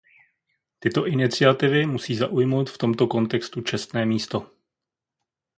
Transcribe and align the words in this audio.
Tyto 0.79 1.05
iniciativy 1.05 1.85
musí 1.87 2.15
zaujmout 2.15 2.69
v 2.69 2.77
tomto 2.77 3.07
kontextu 3.07 3.61
čestné 3.61 4.05
místo. 4.05 4.49